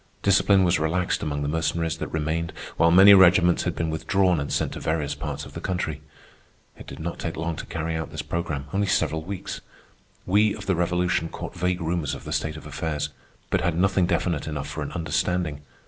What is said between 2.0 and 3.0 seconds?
remained, while